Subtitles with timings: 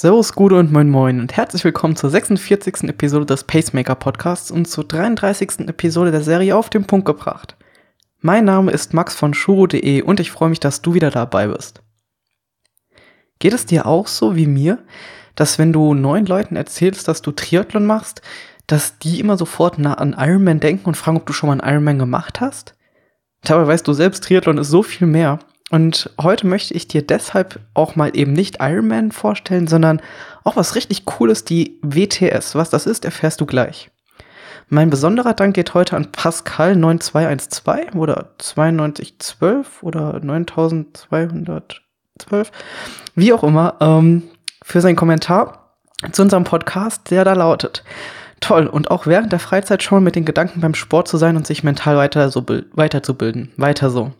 [0.00, 2.84] Servus, Gude und Moin Moin und herzlich willkommen zur 46.
[2.84, 5.66] Episode des Pacemaker Podcasts und zur 33.
[5.66, 7.56] Episode der Serie auf den Punkt gebracht.
[8.20, 11.82] Mein Name ist Max von Shuro.de und ich freue mich, dass du wieder dabei bist.
[13.40, 14.78] Geht es dir auch so wie mir,
[15.34, 18.22] dass wenn du neuen Leuten erzählst, dass du Triathlon machst,
[18.68, 21.72] dass die immer sofort nah an Ironman denken und fragen, ob du schon mal einen
[21.72, 22.76] Ironman gemacht hast?
[23.42, 25.40] Dabei weißt du selbst, Triathlon ist so viel mehr
[25.70, 30.00] und heute möchte ich dir deshalb auch mal eben nicht Iron Man vorstellen, sondern
[30.44, 32.54] auch was richtig Cooles, die WTS.
[32.54, 33.90] Was das ist, erfährst du gleich.
[34.70, 42.52] Mein besonderer Dank geht heute an Pascal 9212 oder 9212 oder 9212,
[43.14, 44.24] wie auch immer, ähm,
[44.62, 45.74] für seinen Kommentar
[46.12, 47.82] zu unserem Podcast, der da lautet.
[48.40, 51.46] Toll, und auch während der Freizeit schon mit den Gedanken beim Sport zu sein und
[51.46, 53.50] sich mental weiter so weiterzubilden.
[53.56, 54.12] Weiter so.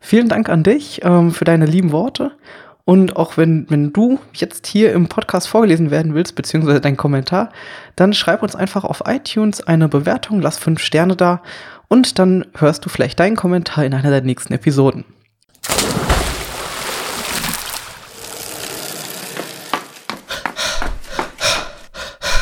[0.00, 2.32] Vielen Dank an dich ähm, für deine lieben Worte.
[2.84, 7.50] Und auch wenn, wenn du jetzt hier im Podcast vorgelesen werden willst, beziehungsweise dein Kommentar,
[7.94, 11.42] dann schreib uns einfach auf iTunes eine Bewertung, lass fünf Sterne da
[11.88, 15.04] und dann hörst du vielleicht deinen Kommentar in einer der nächsten Episoden.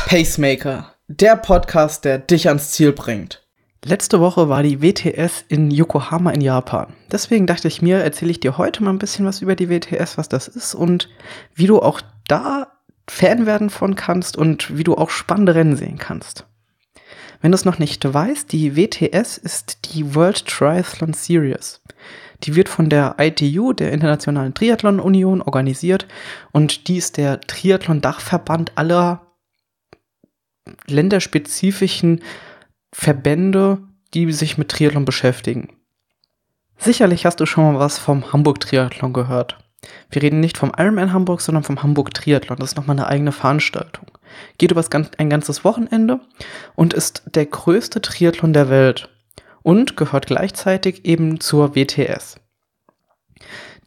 [0.06, 3.47] Pacemaker, der Podcast, der dich ans Ziel bringt.
[3.84, 6.94] Letzte Woche war die WTS in Yokohama in Japan.
[7.12, 10.18] Deswegen dachte ich mir, erzähle ich dir heute mal ein bisschen was über die WTS,
[10.18, 11.08] was das ist und
[11.54, 12.72] wie du auch da
[13.08, 16.44] Fan werden von kannst und wie du auch spannende Rennen sehen kannst.
[17.40, 21.80] Wenn du es noch nicht weißt, die WTS ist die World Triathlon Series.
[22.44, 26.06] Die wird von der ITU, der Internationalen Triathlon Union, organisiert
[26.52, 29.22] und die ist der Triathlon-Dachverband aller
[30.86, 32.22] länderspezifischen
[32.92, 33.78] Verbände,
[34.14, 35.68] die sich mit Triathlon beschäftigen.
[36.78, 39.58] Sicherlich hast du schon mal was vom Hamburg Triathlon gehört.
[40.10, 42.58] Wir reden nicht vom Ironman Hamburg, sondern vom Hamburg Triathlon.
[42.58, 44.06] Das ist nochmal eine eigene Veranstaltung.
[44.58, 44.84] Geht über
[45.18, 46.20] ein ganzes Wochenende
[46.74, 49.08] und ist der größte Triathlon der Welt
[49.62, 52.40] und gehört gleichzeitig eben zur WTS.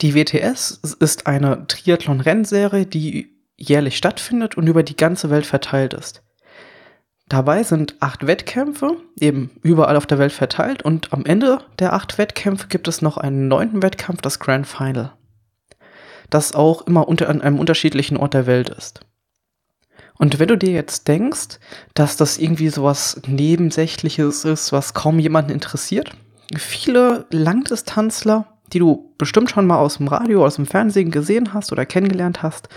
[0.02, 6.24] Die WTS ist eine Triathlon-Rennserie, die jährlich stattfindet und über die ganze Welt verteilt ist.
[7.32, 12.18] Dabei sind acht Wettkämpfe, eben überall auf der Welt verteilt, und am Ende der acht
[12.18, 15.14] Wettkämpfe gibt es noch einen neunten Wettkampf, das Grand Final,
[16.30, 19.00] das auch immer unter, an einem unterschiedlichen Ort der Welt ist.
[20.18, 21.60] Und wenn du dir jetzt denkst,
[21.94, 26.12] dass das irgendwie sowas Nebensächliches ist, was kaum jemanden interessiert,
[26.58, 31.72] viele Langdistanzler, die du bestimmt schon mal aus dem Radio, aus dem Fernsehen gesehen hast
[31.72, 32.68] oder kennengelernt hast,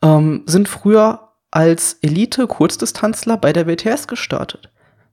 [0.00, 4.70] ähm, sind früher als Elite-Kurzdistanzler bei der WTS gestartet.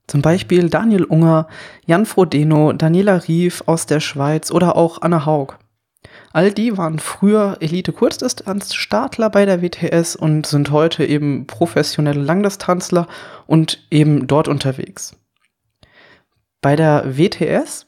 [0.07, 1.47] Zum Beispiel Daniel Unger,
[1.85, 5.57] Jan Frodeno, Daniela Rief aus der Schweiz oder auch Anna Haug.
[6.31, 13.07] All die waren früher Elite-Kurzdistanzstartler bei der WTS und sind heute eben professionelle Langdistanzler
[13.47, 15.15] und eben dort unterwegs.
[16.61, 17.86] Bei der WTS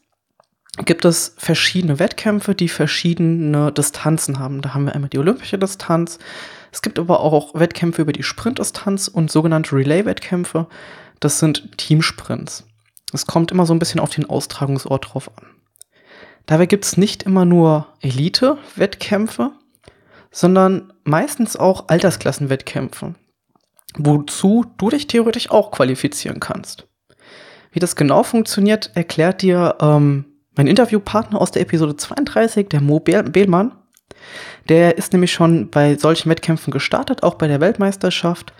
[0.78, 4.62] gibt es verschiedene Wettkämpfe, die verschiedene Distanzen haben.
[4.62, 6.18] Da haben wir einmal die olympische Distanz,
[6.72, 10.66] es gibt aber auch Wettkämpfe über die Sprintdistanz und sogenannte Relay-Wettkämpfe.
[11.18, 12.64] Das sind Teamsprints.
[13.12, 15.46] Es kommt immer so ein bisschen auf den Austragungsort drauf an.
[16.46, 19.52] Dabei gibt es nicht immer nur Elite-Wettkämpfe,
[20.30, 23.14] sondern meistens auch Altersklassenwettkämpfe,
[23.96, 26.86] wozu du dich theoretisch auch qualifizieren kannst.
[27.72, 33.00] Wie das genau funktioniert, erklärt dir ähm, mein Interviewpartner aus der Episode 32, der Mo
[33.00, 33.72] Behlmann.
[34.68, 38.52] Der ist nämlich schon bei solchen Wettkämpfen gestartet, auch bei der Weltmeisterschaft.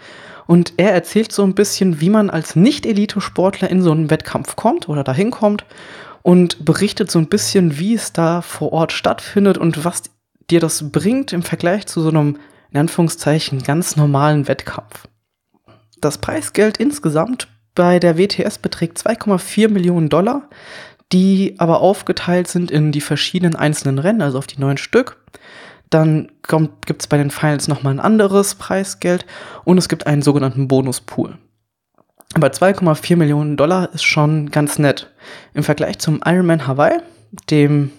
[0.47, 4.89] Und er erzählt so ein bisschen, wie man als Nicht-Elite-Sportler in so einen Wettkampf kommt
[4.89, 5.65] oder dahin kommt
[6.23, 10.05] und berichtet so ein bisschen, wie es da vor Ort stattfindet und was
[10.51, 12.39] dir das bringt im Vergleich zu so einem,
[12.71, 15.07] in Anführungszeichen, ganz normalen Wettkampf.
[16.01, 20.49] Das Preisgeld insgesamt bei der WTS beträgt 2,4 Millionen Dollar,
[21.13, 25.17] die aber aufgeteilt sind in die verschiedenen einzelnen Rennen, also auf die neun Stück.
[25.91, 26.31] Dann
[26.87, 29.27] gibt es bei den Finals nochmal ein anderes Preisgeld
[29.65, 31.37] und es gibt einen sogenannten Bonuspool.
[32.35, 35.11] Aber 2,4 Millionen Dollar ist schon ganz nett.
[35.53, 37.01] Im Vergleich zum Ironman Hawaii,
[37.51, 37.91] dem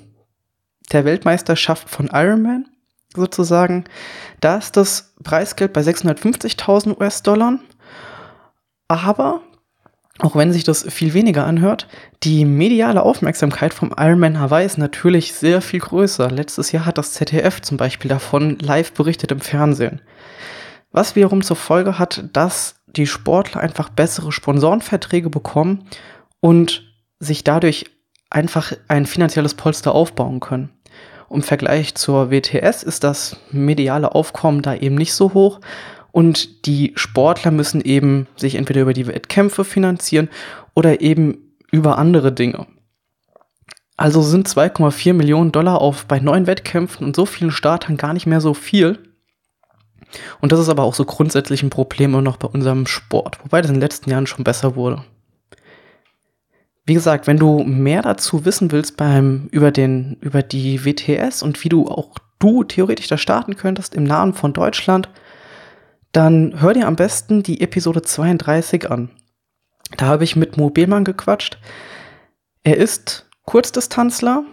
[0.94, 2.66] der Weltmeisterschaft von Ironman
[3.14, 3.84] sozusagen,
[4.40, 7.60] da ist das Preisgeld bei 650.000 US-Dollar.
[8.88, 9.42] Aber
[10.22, 11.88] auch wenn sich das viel weniger anhört,
[12.24, 16.30] die mediale Aufmerksamkeit vom Ironman Hawaii ist natürlich sehr viel größer.
[16.30, 20.02] Letztes Jahr hat das ZDF zum Beispiel davon live berichtet im Fernsehen.
[20.92, 25.86] Was wiederum zur Folge hat, dass die Sportler einfach bessere Sponsorenverträge bekommen
[26.40, 26.84] und
[27.20, 27.86] sich dadurch
[28.30, 30.70] einfach ein finanzielles Polster aufbauen können.
[31.30, 35.62] Im Vergleich zur WTS ist das mediale Aufkommen da eben nicht so hoch.
[36.12, 40.30] Und die Sportler müssen eben sich entweder über die Wettkämpfe finanzieren
[40.74, 42.68] oder eben über andere Dinge.
[43.98, 48.26] Also sind 2,4 Millionen Dollar auf bei neun Wettkämpfen und so vielen Startern gar nicht
[48.26, 49.00] mehr so viel.
[50.42, 53.70] Und das ist aber auch so grundsätzlich ein Problem noch bei unserem Sport, wobei das
[53.70, 55.04] in den letzten Jahren schon besser wurde.
[56.86, 61.64] Wie gesagt, wenn du mehr dazu wissen willst beim, über, den, über die WTS und
[61.64, 65.08] wie du auch du theoretisch da starten könntest im Namen von Deutschland,
[66.12, 69.10] dann hör dir am besten die Episode 32 an.
[69.98, 71.58] Da habe ich mit Mobilmann gequatscht.
[72.64, 74.44] Er ist Kurzdistanzler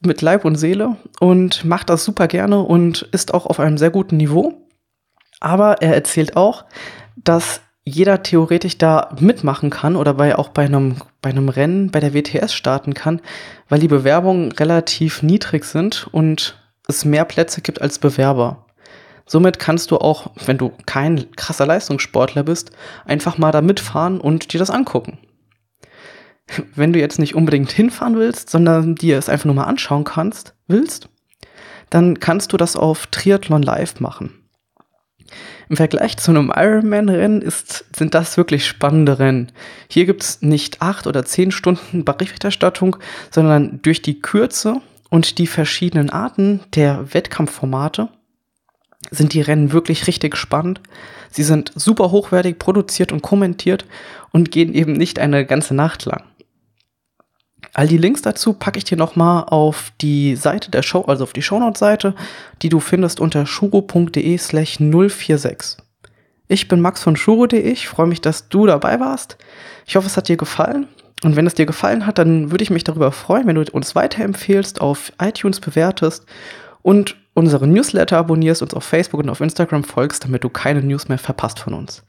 [0.00, 3.90] mit Leib und Seele und macht das super gerne und ist auch auf einem sehr
[3.90, 4.66] guten Niveau.
[5.40, 6.64] Aber er erzählt auch,
[7.16, 12.00] dass jeder theoretisch da mitmachen kann oder bei, auch bei einem, bei einem Rennen bei
[12.00, 13.20] der WTS starten kann,
[13.68, 18.66] weil die Bewerbungen relativ niedrig sind und es mehr Plätze gibt als Bewerber.
[19.28, 22.72] Somit kannst du auch, wenn du kein krasser Leistungssportler bist,
[23.04, 25.18] einfach mal da mitfahren und dir das angucken.
[26.74, 30.54] Wenn du jetzt nicht unbedingt hinfahren willst, sondern dir es einfach nur mal anschauen kannst,
[30.66, 31.10] willst,
[31.90, 34.32] dann kannst du das auf Triathlon Live machen.
[35.68, 37.44] Im Vergleich zu einem Ironman-Rennen
[37.94, 39.52] sind das wirklich spannende Rennen.
[39.88, 42.96] Hier gibt es nicht acht oder zehn Stunden Berichterstattung,
[43.30, 44.80] sondern durch die Kürze
[45.10, 48.08] und die verschiedenen Arten der Wettkampfformate
[49.10, 50.80] sind die Rennen wirklich richtig spannend.
[51.30, 53.84] Sie sind super hochwertig produziert und kommentiert
[54.32, 56.24] und gehen eben nicht eine ganze Nacht lang.
[57.74, 61.32] All die Links dazu packe ich dir nochmal auf die Seite der Show, also auf
[61.32, 62.14] die Shownote-Seite,
[62.62, 65.78] die du findest unter shuro.de slash 046.
[66.48, 69.36] Ich bin Max von shuro.de, ich freue mich, dass du dabei warst.
[69.86, 70.86] Ich hoffe, es hat dir gefallen.
[71.24, 73.94] Und wenn es dir gefallen hat, dann würde ich mich darüber freuen, wenn du uns
[73.94, 76.24] weiterempfehlst, auf iTunes bewertest
[76.82, 81.08] und unsere Newsletter abonnierst, uns auf Facebook und auf Instagram folgst, damit du keine News
[81.08, 82.02] mehr verpasst von uns.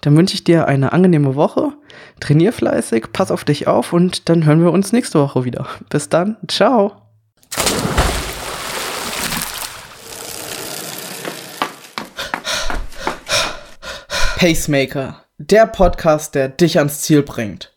[0.00, 1.72] Dann wünsche ich dir eine angenehme Woche,
[2.18, 5.66] trainier fleißig, pass auf dich auf und dann hören wir uns nächste Woche wieder.
[5.88, 6.96] Bis dann, ciao.
[14.36, 17.72] Pacemaker, der Podcast, der dich ans Ziel bringt.